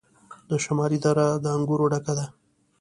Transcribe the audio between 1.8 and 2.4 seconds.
ډکه ده.